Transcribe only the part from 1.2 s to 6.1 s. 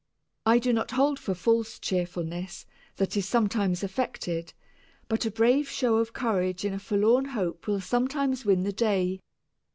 false cheerfulness that is sometimes affected, but a brave show